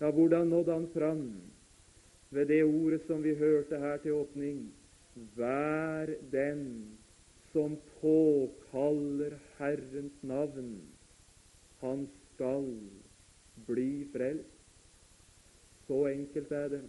[0.01, 1.33] Ja, hvordan nådde han fram?
[2.31, 4.70] Ved det ordet som vi hørte her til åpning.
[5.15, 6.63] Vær den
[7.53, 10.71] som påkaller Herrens navn,
[11.81, 12.69] han skal
[13.67, 14.57] bli frelst.
[15.87, 16.83] Så enkelt er det.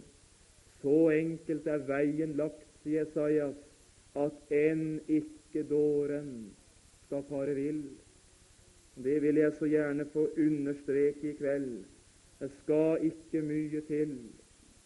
[0.82, 3.58] Så enkelt er veien lagt, sier Jesajas,
[4.18, 6.32] at enn ikke dåren
[7.06, 7.82] skal fare vill.
[9.02, 11.82] Det vil jeg så gjerne få understreke i kveld.
[12.38, 14.16] Det skal ikke mye til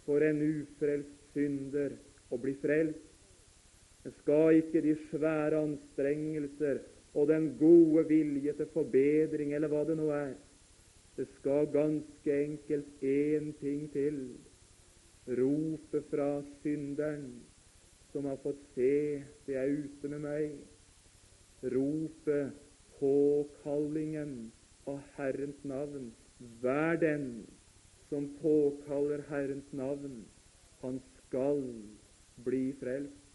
[0.07, 1.97] for en ufrelst synder
[2.31, 3.06] å bli frelst.
[4.21, 6.79] Skal ikke de svære anstrengelser
[7.15, 10.35] og den gode vilje til forbedring, eller hva det nå er.
[11.17, 14.21] Det skal ganske enkelt én ting til.
[15.27, 17.41] Ropet fra synderen
[18.13, 20.53] som har fått se det er ute med meg.
[21.73, 22.53] Ropet
[23.01, 24.53] påkallingen
[24.87, 26.13] av Herrens navn.
[26.63, 27.47] Vær den
[28.09, 30.25] som påkaller Herrens navn,
[30.83, 31.63] han skal
[32.45, 33.26] bli frelst.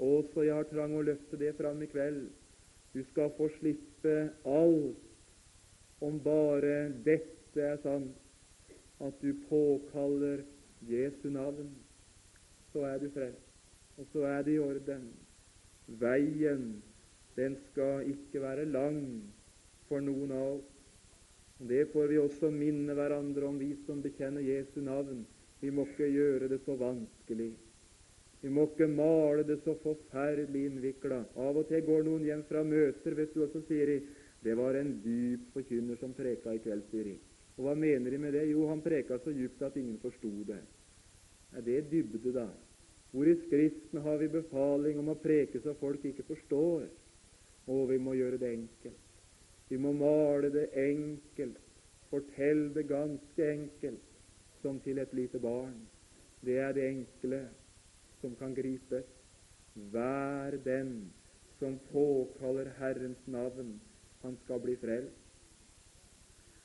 [0.00, 2.30] Også jeg har trang å løfte det fram i kveld.
[2.94, 4.16] Du skal få slippe
[4.48, 8.16] alt om bare dette er sant,
[9.00, 10.42] at du påkaller
[10.88, 11.68] Jesu navn.
[12.72, 13.50] Så er du frelst,
[13.98, 15.10] og så er det i orden.
[16.00, 16.80] Veien
[17.36, 19.00] den skal ikke være lang
[19.88, 20.68] for noen av oss.
[21.60, 25.26] Det får vi også minne hverandre om, vi som bekjenner Jesu navn.
[25.60, 27.50] Vi må ikke gjøre det så vanskelig.
[28.40, 31.20] Vi må ikke male det så forferdelig innvikla.
[31.36, 33.98] Av og til går noen hjem fra møter, vet du, og så sier de
[34.40, 37.18] det var en dyp forkynner som preka i kveld, sier de.
[37.58, 38.46] Og hva mener de med det?
[38.48, 40.62] Jo, han preka så djupt at ingen forsto det.
[41.52, 42.46] Er det dybde, da?
[43.12, 46.86] Hvor i Skriften har vi befaling om å preke så folk ikke forstår?
[47.68, 49.06] Å, vi må gjøre det enkelt.
[49.68, 51.60] Vi må male det enkelt,
[52.10, 54.06] fortelle det ganske enkelt,
[54.62, 55.76] som til et lite barn.
[56.40, 57.44] Det er det enkle
[58.20, 59.06] som kan gripes.
[59.92, 61.10] Vær den
[61.58, 63.80] som påkaller Herrens navn,
[64.22, 65.16] han skal bli frelst.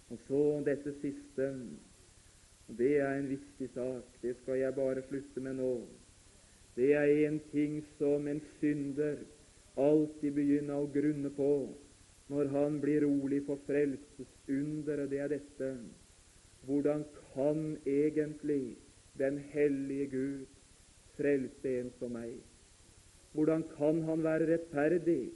[0.10, 1.52] Og så dette siste.
[2.78, 4.18] Det er en viktig sak.
[4.22, 5.74] Det skal jeg bare slutte med nå.
[6.76, 9.22] Det er en ting som en synder
[9.78, 11.52] alltid begynner å grunne på
[12.28, 15.76] når han blir rolig for frelsesunderet, det er dette
[16.66, 17.04] Hvordan
[17.36, 18.78] kan egentlig
[19.20, 20.55] den hellige Gud
[21.18, 22.38] frelse en som meg?
[23.36, 25.32] Hvordan kan han være rettferdig?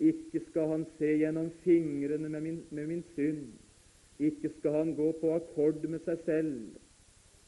[0.00, 3.48] Ikke skal han se gjennom fingrene med min, med min synd.
[4.18, 6.54] Ikke skal han gå på akkord med seg selv.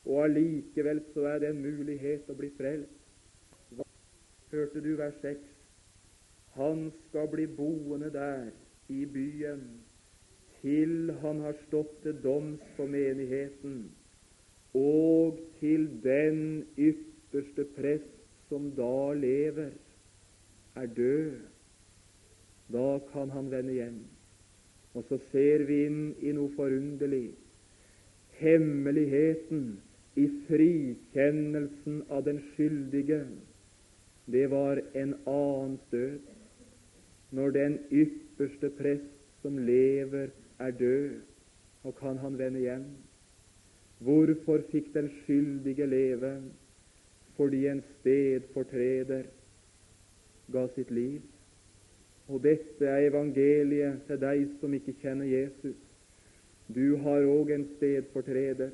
[0.05, 2.99] Og allikevel så er det en mulighet å bli frelst.
[3.77, 3.87] Hva?
[4.53, 5.39] Hørte du vers 6?
[6.59, 8.51] Han skal bli boende der
[8.93, 9.65] i byen
[10.63, 13.91] til han har stått til doms for menigheten,
[14.79, 16.67] og til den
[17.33, 18.09] ypperste prest
[18.49, 19.71] som da lever,
[20.77, 21.41] er død.
[22.73, 24.05] Da kan han vende hjem.
[24.95, 27.33] Og så ser vi inn i noe forunderlig.
[28.37, 29.81] Hemmeligheten
[30.17, 33.25] i frikjennelsen av den skyldige,
[34.29, 36.21] det var en annens død
[37.33, 39.09] når den ypperste prest
[39.43, 40.29] som lever,
[40.61, 41.15] er død,
[41.83, 42.85] og kan han vende hjem?
[43.99, 46.35] Hvorfor fikk den skyldige leve?
[47.37, 49.29] Fordi en stedfortreder
[50.53, 51.21] ga sitt liv.
[52.29, 55.79] Og dette er evangeliet til deg som ikke kjenner Jesus.
[56.73, 58.71] Du har òg en stedfortreder.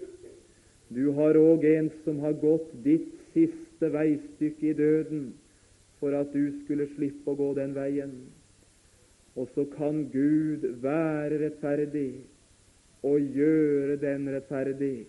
[0.89, 5.29] Du har òg en som har gått ditt siste veistykke i døden
[5.99, 8.15] for at du skulle slippe å gå den veien.
[9.39, 12.11] Og så kan Gud være rettferdig
[13.07, 15.07] og gjøre den rettferdig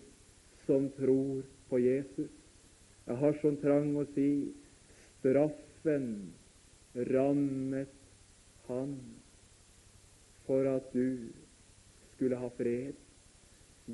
[0.68, 2.39] som tror på Jesus.
[3.10, 4.30] Jeg har sånn trang å si
[5.18, 6.10] straffen
[7.10, 7.96] rammet
[8.68, 8.92] han
[10.46, 11.32] for at du
[12.12, 12.94] skulle ha fred.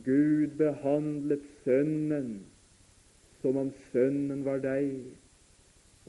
[0.04, 2.42] Gud behandlet Sønnen
[3.40, 4.92] som om Sønnen var deg,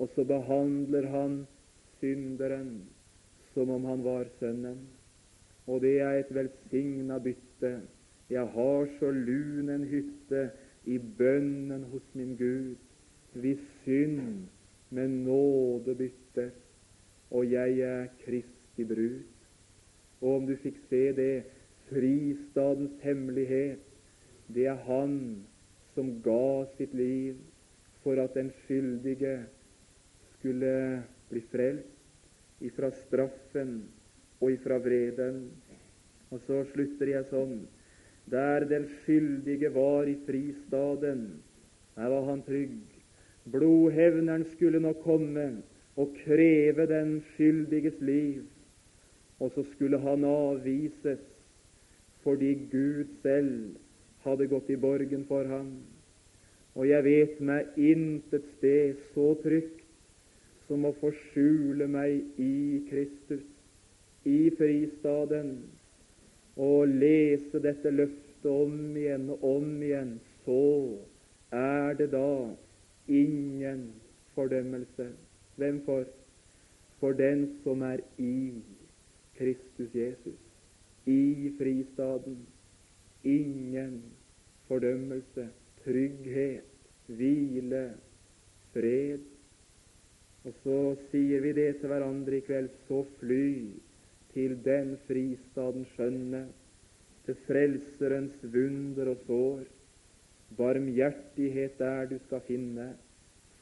[0.01, 1.45] og så behandler han
[2.01, 2.81] synderen
[3.55, 4.83] som om han var Sønnen.
[5.71, 7.77] Og det er et velsigna bytte.
[8.33, 10.49] Jeg har så lun en hytte
[10.91, 12.77] i bønnen hos min Gud,
[13.41, 14.47] hvis synd
[14.91, 16.55] med nåde byttes,
[17.31, 19.19] og jeg er Kristi brud.
[20.21, 21.45] Og om du fikk se det,
[21.91, 23.83] fristadens hemmelighet,
[24.55, 25.45] det er Han
[25.95, 27.37] som ga sitt liv
[28.03, 29.39] for at den skyldige
[30.37, 33.81] skulle bli frelst ifra straffen
[34.41, 35.49] og ifra vreden.
[36.31, 37.59] Og så slutter jeg sånn.
[38.31, 41.27] Der den skyldige var i fristaden,
[41.95, 42.96] der var han trygg.
[43.53, 45.47] Blodhevneren skulle nå komme
[45.97, 48.43] og kreve den skyldiges liv,
[49.41, 51.23] og så skulle han avvises
[52.27, 53.77] fordi Gud selv
[54.25, 55.77] hadde gått i borgen for ham.
[56.75, 59.85] Og jeg vet meg intet sted så trygt
[60.67, 61.13] som å få
[61.87, 63.47] meg i Kristus,
[64.27, 65.63] i fristaden,
[66.57, 70.17] og lese dette løftet om igjen og om igjen.
[70.45, 70.99] Så
[71.55, 72.57] er det da
[73.09, 73.93] ingen
[74.35, 75.09] fordømmelse.
[75.57, 76.05] Hvem for?
[77.01, 78.63] For den som er i
[79.39, 80.41] Kristus Jesus,
[81.07, 82.39] i fristaden.
[83.25, 84.03] Ingen
[84.69, 85.49] fordømmelse,
[85.85, 86.65] trygghet,
[87.07, 87.95] hvile,
[88.73, 89.21] fred.
[90.47, 90.79] Og så
[91.11, 92.71] sier vi det til hverandre i kveld.
[92.89, 93.51] Så fly
[94.35, 96.47] til den fristaden skjønne,
[97.27, 99.65] til Frelserens vunder og sår.
[100.55, 102.95] Barmhjertighet der du skal finne,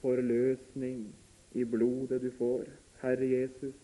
[0.03, 1.07] forløsning
[1.55, 2.67] i blodet du får.
[3.03, 3.75] Herre Jesus,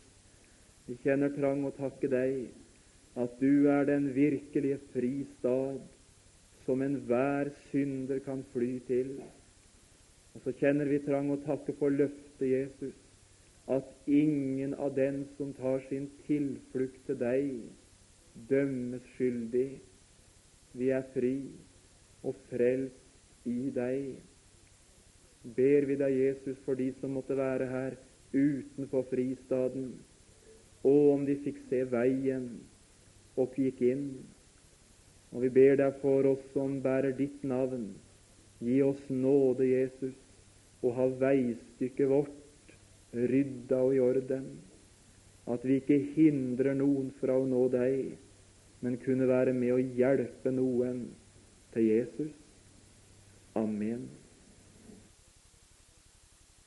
[0.86, 2.50] vi kjenner trang å takke deg
[3.20, 5.80] at du er den virkelige fristad
[6.66, 9.16] som enhver synder kan fly til.
[10.34, 12.94] Og så kjenner vi trang å takke for løftet, Jesus,
[13.70, 17.50] at ingen av den som tar sin tilflukt til deg,
[18.50, 19.80] dømmes skyldig.
[20.78, 21.34] Vi er fri
[22.26, 24.18] og frelst i deg.
[25.56, 27.96] Ber vi deg, Jesus, for de som måtte være her
[28.34, 29.94] utenfor fristaden,
[30.84, 32.50] og om de fikk se veien
[33.40, 34.06] og gikk inn.
[35.32, 37.92] Og vi ber deg for oss som bærer ditt navn,
[38.60, 40.16] gi oss nåde, Jesus,
[40.82, 42.74] og ha veistykket vårt
[43.12, 44.50] rydda og i orden,
[45.50, 48.12] at vi ikke hindrer noen fra å nå deg,
[48.80, 51.02] men kunne være med å hjelpe noen
[51.72, 52.30] til Jesus.
[53.54, 54.19] Amen.